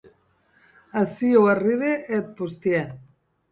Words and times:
Aciu 1.01 1.41
arribe 1.53 1.91
eth 2.17 2.29
postièr. 2.37 2.87